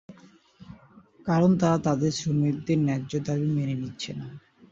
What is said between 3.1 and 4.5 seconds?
দাবী মেনে নিচ্ছে না।